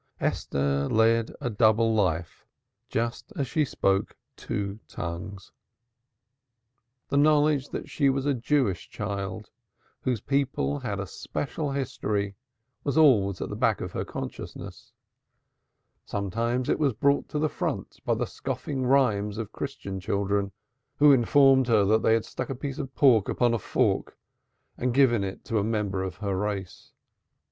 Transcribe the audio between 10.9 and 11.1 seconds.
had a